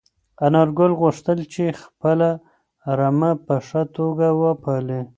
انارګل 0.45 0.91
غوښتل 1.01 1.39
چې 1.53 1.63
خپله 1.81 2.29
رمه 2.99 3.31
په 3.45 3.55
ښه 3.67 3.81
توګه 3.97 4.27
وپالي. 4.41 5.01